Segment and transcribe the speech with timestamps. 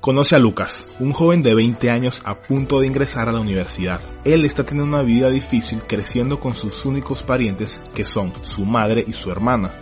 [0.00, 4.00] Conoce a Lucas, un joven de 20 años a punto de ingresar a la universidad.
[4.24, 9.04] Él está teniendo una vida difícil creciendo con sus únicos parientes que son su madre
[9.06, 9.74] y su hermana.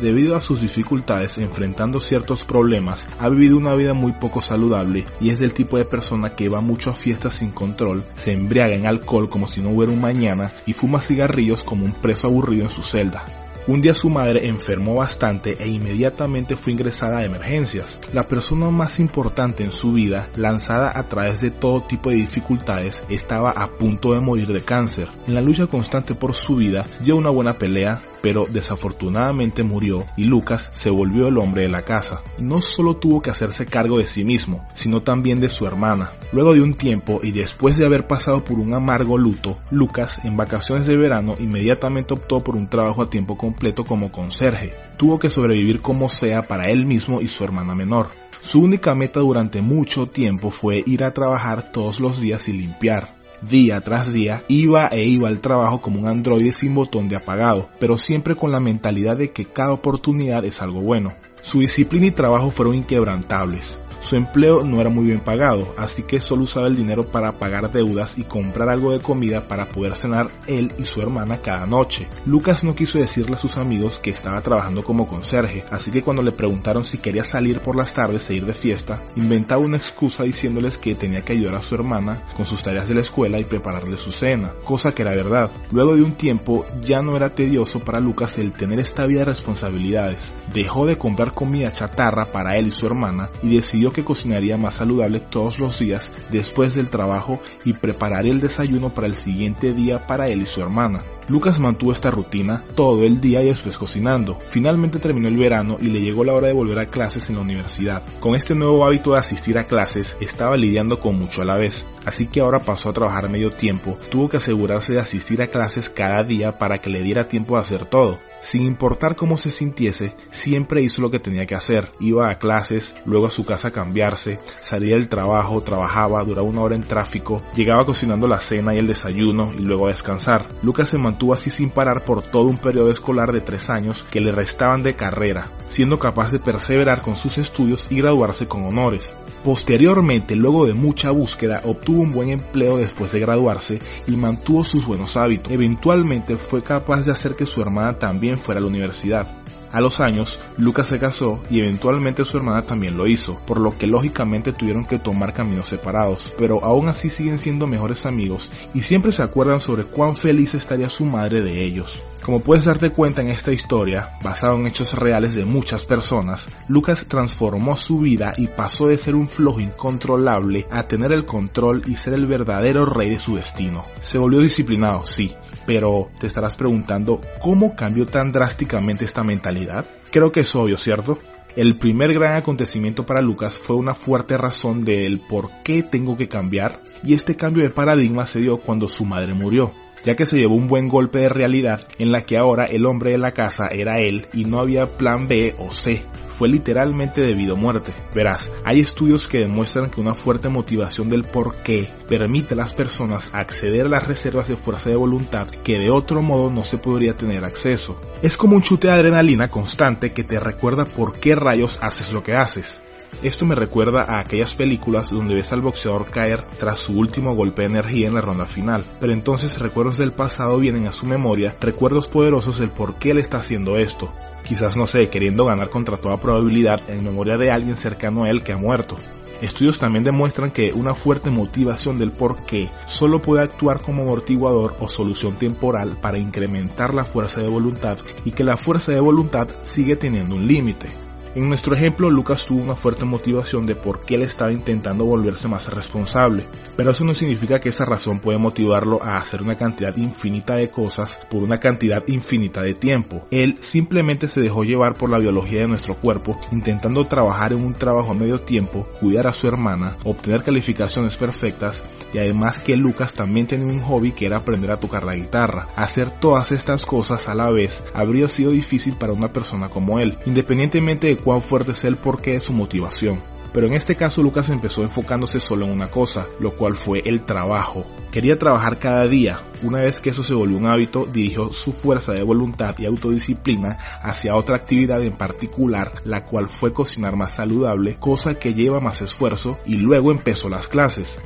[0.00, 5.28] Debido a sus dificultades enfrentando ciertos problemas, ha vivido una vida muy poco saludable y
[5.28, 8.86] es del tipo de persona que va mucho a fiestas sin control, se embriaga en
[8.86, 12.70] alcohol como si no hubiera un mañana y fuma cigarrillos como un preso aburrido en
[12.70, 13.45] su celda.
[13.68, 18.00] Un día su madre enfermó bastante e inmediatamente fue ingresada a emergencias.
[18.12, 23.02] La persona más importante en su vida, lanzada a través de todo tipo de dificultades,
[23.08, 25.08] estaba a punto de morir de cáncer.
[25.26, 30.24] En la lucha constante por su vida, dio una buena pelea, pero desafortunadamente murió y
[30.24, 32.22] Lucas se volvió el hombre de la casa.
[32.38, 36.10] No solo tuvo que hacerse cargo de sí mismo, sino también de su hermana.
[36.32, 40.36] Luego de un tiempo y después de haber pasado por un amargo luto, Lucas, en
[40.36, 44.72] vacaciones de verano, inmediatamente optó por un trabajo a tiempo completo como conserje.
[44.96, 48.08] Tuvo que sobrevivir como sea para él mismo y su hermana menor.
[48.40, 53.15] Su única meta durante mucho tiempo fue ir a trabajar todos los días y limpiar
[53.42, 57.68] día tras día, iba e iba al trabajo como un androide sin botón de apagado,
[57.78, 61.14] pero siempre con la mentalidad de que cada oportunidad es algo bueno.
[61.42, 63.78] Su disciplina y trabajo fueron inquebrantables.
[64.00, 67.72] Su empleo no era muy bien pagado, así que solo usaba el dinero para pagar
[67.72, 72.08] deudas y comprar algo de comida para poder cenar él y su hermana cada noche.
[72.24, 76.22] Lucas no quiso decirle a sus amigos que estaba trabajando como conserje, así que cuando
[76.22, 80.24] le preguntaron si quería salir por las tardes e ir de fiesta, inventaba una excusa
[80.24, 83.44] diciéndoles que tenía que ayudar a su hermana con sus tareas de la escuela y
[83.44, 85.50] prepararle su cena, cosa que era verdad.
[85.70, 89.26] Luego de un tiempo ya no era tedioso para Lucas el tener esta vida de
[89.26, 90.32] responsabilidades.
[90.52, 94.76] Dejó de comprar comida chatarra para él y su hermana y decidió que cocinaría más
[94.76, 100.06] saludable todos los días después del trabajo y prepararía el desayuno para el siguiente día
[100.06, 101.02] para él y su hermana.
[101.28, 104.38] Lucas mantuvo esta rutina todo el día y después cocinando.
[104.50, 107.42] Finalmente terminó el verano y le llegó la hora de volver a clases en la
[107.42, 108.02] universidad.
[108.20, 111.84] Con este nuevo hábito de asistir a clases estaba lidiando con mucho a la vez,
[112.04, 115.90] así que ahora pasó a trabajar medio tiempo, tuvo que asegurarse de asistir a clases
[115.90, 118.18] cada día para que le diera tiempo de hacer todo.
[118.46, 121.90] Sin importar cómo se sintiese, siempre hizo lo que tenía que hacer.
[121.98, 126.60] Iba a clases, luego a su casa a cambiarse, salía del trabajo, trabajaba, duraba una
[126.60, 130.46] hora en tráfico, llegaba cocinando la cena y el desayuno y luego a descansar.
[130.62, 134.20] Lucas se mantuvo así sin parar por todo un periodo escolar de tres años que
[134.20, 139.12] le restaban de carrera, siendo capaz de perseverar con sus estudios y graduarse con honores.
[139.42, 144.86] Posteriormente, luego de mucha búsqueda, obtuvo un buen empleo después de graduarse y mantuvo sus
[144.86, 145.52] buenos hábitos.
[145.52, 149.26] Eventualmente fue capaz de hacer que su hermana también fuera a la universidad.
[149.72, 153.76] A los años, Lucas se casó y eventualmente su hermana también lo hizo, por lo
[153.76, 158.82] que lógicamente tuvieron que tomar caminos separados, pero aún así siguen siendo mejores amigos y
[158.82, 162.02] siempre se acuerdan sobre cuán feliz estaría su madre de ellos.
[162.22, 167.04] Como puedes darte cuenta en esta historia, basada en hechos reales de muchas personas, Lucas
[167.06, 171.96] transformó su vida y pasó de ser un flojo incontrolable a tener el control y
[171.96, 173.84] ser el verdadero rey de su destino.
[174.00, 175.34] Se volvió disciplinado, sí,
[175.66, 179.84] pero te estarás preguntando, ¿cómo cambió tan drásticamente esta mentalidad?
[180.10, 181.18] Creo que es obvio, ¿cierto?
[181.56, 186.28] El primer gran acontecimiento para Lucas fue una fuerte razón del por qué tengo que
[186.28, 189.72] cambiar y este cambio de paradigma se dio cuando su madre murió
[190.06, 193.10] ya que se llevó un buen golpe de realidad en la que ahora el hombre
[193.10, 196.04] de la casa era él y no había plan B o C.
[196.38, 197.92] Fue literalmente debido a muerte.
[198.14, 202.74] Verás, hay estudios que demuestran que una fuerte motivación del por qué permite a las
[202.74, 206.78] personas acceder a las reservas de fuerza de voluntad que de otro modo no se
[206.78, 208.00] podría tener acceso.
[208.22, 212.22] Es como un chute de adrenalina constante que te recuerda por qué rayos haces lo
[212.22, 212.80] que haces.
[213.22, 217.62] Esto me recuerda a aquellas películas donde ves al boxeador caer tras su último golpe
[217.62, 221.54] de energía en la ronda final, pero entonces recuerdos del pasado vienen a su memoria,
[221.60, 224.12] recuerdos poderosos del por qué él está haciendo esto.
[224.46, 228.42] Quizás no sé, queriendo ganar contra toda probabilidad en memoria de alguien cercano a él
[228.42, 228.96] que ha muerto.
[229.40, 234.76] Estudios también demuestran que una fuerte motivación del por qué solo puede actuar como amortiguador
[234.80, 239.48] o solución temporal para incrementar la fuerza de voluntad y que la fuerza de voluntad
[239.62, 241.05] sigue teniendo un límite.
[241.36, 245.48] En nuestro ejemplo, Lucas tuvo una fuerte motivación de por qué él estaba intentando volverse
[245.48, 246.46] más responsable,
[246.78, 250.70] pero eso no significa que esa razón puede motivarlo a hacer una cantidad infinita de
[250.70, 253.26] cosas por una cantidad infinita de tiempo.
[253.30, 257.74] Él simplemente se dejó llevar por la biología de nuestro cuerpo, intentando trabajar en un
[257.74, 261.84] trabajo a medio tiempo, cuidar a su hermana, obtener calificaciones perfectas
[262.14, 265.68] y además que Lucas también tenía un hobby que era aprender a tocar la guitarra.
[265.76, 270.16] Hacer todas estas cosas a la vez habría sido difícil para una persona como él,
[270.24, 273.18] independientemente de cuán fuerte es el porqué de su motivación.
[273.52, 277.24] Pero en este caso Lucas empezó enfocándose solo en una cosa, lo cual fue el
[277.24, 277.84] trabajo.
[278.12, 279.40] Quería trabajar cada día.
[279.64, 283.76] Una vez que eso se volvió un hábito, dirigió su fuerza de voluntad y autodisciplina
[284.04, 289.02] hacia otra actividad en particular, la cual fue cocinar más saludable, cosa que lleva más
[289.02, 291.20] esfuerzo, y luego empezó las clases.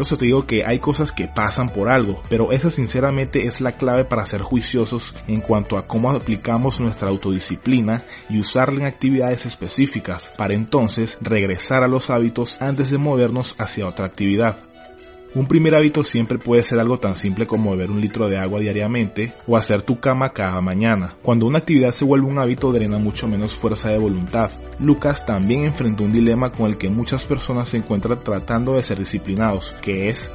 [0.00, 3.60] Por eso te digo que hay cosas que pasan por algo, pero esa sinceramente es
[3.60, 8.86] la clave para ser juiciosos en cuanto a cómo aplicamos nuestra autodisciplina y usarla en
[8.86, 14.69] actividades específicas, para entonces regresar a los hábitos antes de movernos hacia otra actividad.
[15.32, 18.58] Un primer hábito siempre puede ser algo tan simple como beber un litro de agua
[18.58, 21.14] diariamente o hacer tu cama cada mañana.
[21.22, 24.50] Cuando una actividad se vuelve un hábito drena mucho menos fuerza de voluntad.
[24.80, 28.98] Lucas también enfrentó un dilema con el que muchas personas se encuentran tratando de ser
[28.98, 30.28] disciplinados, que es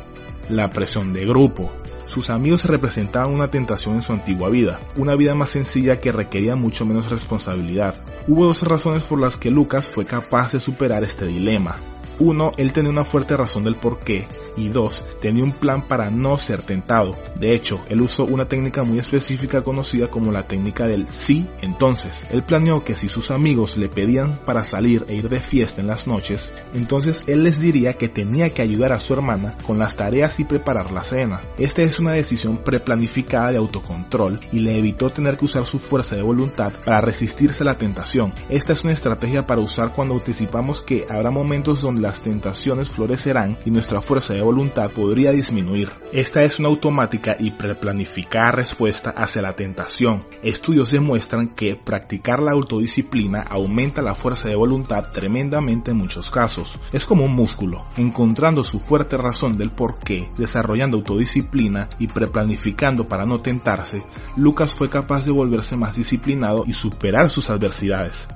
[0.48, 1.70] la presión de grupo.
[2.06, 6.56] Sus amigos representaban una tentación en su antigua vida, una vida más sencilla que requería
[6.56, 7.96] mucho menos responsabilidad.
[8.30, 11.76] Hubo dos razones por las que Lucas fue capaz de superar este dilema.
[12.18, 14.26] Uno, él tenía una fuerte razón del por qué
[14.58, 17.16] y dos, tenía un plan para no ser tentado.
[17.40, 22.24] De hecho, él usó una técnica muy específica conocida como la técnica del sí entonces.
[22.32, 25.88] Él planeó que si sus amigos le pedían para salir e ir de fiesta en
[25.88, 29.96] las noches, entonces él les diría que tenía que ayudar a su hermana con las
[29.96, 31.42] tareas y preparar la cena.
[31.58, 36.16] Esta es una decisión preplanificada de autocontrol y le evitó tener que usar su fuerza
[36.16, 38.34] de voluntad para resistirse a la tentación.
[38.50, 43.58] Esta es una estrategia para usar cuando anticipamos que habrá momentos donde las tentaciones florecerán
[43.66, 45.90] y nuestra fuerza de voluntad podría disminuir.
[46.14, 50.24] Esta es una automática y preplanificada respuesta hacia la tentación.
[50.44, 56.80] Estudios demuestran que practicar la autodisciplina aumenta la fuerza de voluntad tremendamente en muchos casos.
[56.94, 63.06] Es como un músculo, encontrando su fuerte razón del por qué, desarrollando autodisciplina y preplanificando
[63.06, 64.04] para no tentarse,
[64.38, 68.28] Lucas fue capaz de volverse más disciplinado y superar sus adversidades.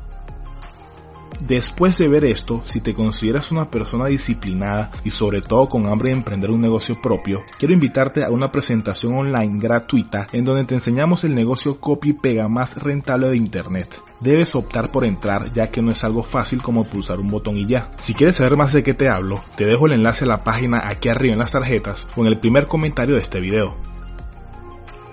[1.39, 6.09] Después de ver esto, si te consideras una persona disciplinada y sobre todo con hambre
[6.09, 10.75] de emprender un negocio propio, quiero invitarte a una presentación online gratuita en donde te
[10.75, 14.01] enseñamos el negocio copy pega más rentable de internet.
[14.19, 17.65] Debes optar por entrar ya que no es algo fácil como pulsar un botón y
[17.65, 17.91] ya.
[17.97, 20.89] Si quieres saber más de qué te hablo, te dejo el enlace a la página
[20.89, 23.77] aquí arriba en las tarjetas o en el primer comentario de este video.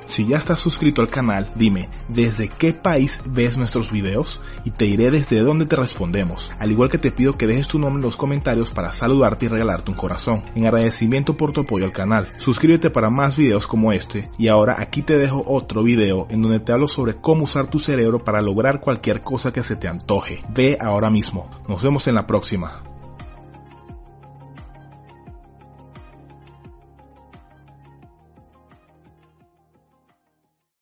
[0.06, 4.86] Si ya estás suscrito al canal, dime desde qué país ves nuestros videos y te
[4.86, 6.50] diré desde dónde te respondemos.
[6.58, 9.48] Al igual que te pido que dejes tu nombre en los comentarios para saludarte y
[9.48, 10.44] regalarte un corazón.
[10.54, 12.32] En agradecimiento por tu apoyo al canal.
[12.38, 16.60] Suscríbete para más videos como este y ahora aquí te dejo otro video en donde
[16.60, 20.42] te hablo sobre cómo usar tu cerebro para lograr cualquier cosa que se te antoje.
[20.48, 21.50] Ve ahora mismo.
[21.68, 22.82] Nos vemos en la próxima.